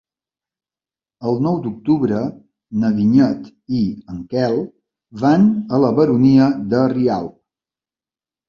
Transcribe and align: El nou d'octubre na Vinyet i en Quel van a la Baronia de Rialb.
El 1.31 1.35
nou 1.47 1.59
d'octubre 1.65 2.21
na 2.85 2.91
Vinyet 2.95 3.51
i 3.81 3.83
en 4.15 4.25
Quel 4.33 4.57
van 5.27 5.47
a 5.77 5.81
la 5.85 5.95
Baronia 6.01 6.49
de 6.73 6.81
Rialb. 6.97 7.39